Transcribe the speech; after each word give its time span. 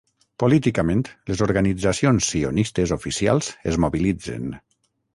Políticament, 0.43 1.03
les 1.33 1.43
organitzacions 1.47 2.31
sionistes 2.33 2.97
oficials 2.99 3.55
es 3.75 3.81
mobilitzen. 3.87 4.53